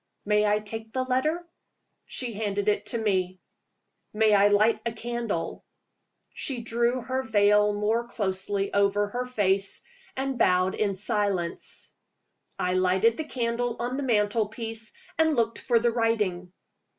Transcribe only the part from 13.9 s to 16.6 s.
the mantel piece, and looked for the writing.